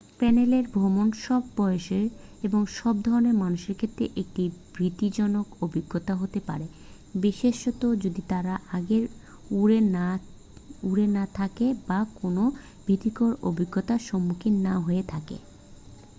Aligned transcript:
প্লেনে 0.17 0.43
ভ্রমণ 0.71 1.07
সব 1.19 1.41
বয়সের 1.57 2.05
এবং 2.43 2.61
সব 2.75 2.95
ধরণের 3.03 3.35
মানুষের 3.35 3.75
ক্ষেত্রে 3.75 4.05
একটি 4.15 4.43
ভীতিজনক 4.75 5.47
অভিজ্ঞতা 5.61 6.13
হতে 6.15 6.39
পারে 6.39 6.65
বিশেষত 7.15 7.81
যদি 7.95 8.21
তারা 8.27 8.53
আগে 8.71 8.97
উড়ে 10.89 11.05
না 11.09 11.25
থাকেন 11.33 11.71
বা 11.87 11.99
কোনও 12.15 12.45
ভীতিকর 12.87 13.31
অভিজ্ঞতার 13.41 14.01
সম্মুখীন 14.01 14.55
না 14.59 14.73
হয়ে 14.79 15.03
থাকেন 15.07 15.41